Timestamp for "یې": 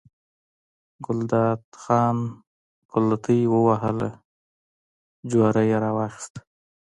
5.71-5.77